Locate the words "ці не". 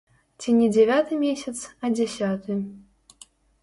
0.39-0.69